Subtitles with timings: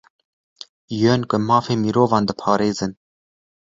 [0.99, 2.91] Yên ku mafê mirovan diparêzin